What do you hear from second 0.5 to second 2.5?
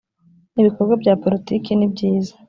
ibikorwa bya politiki nibyiza.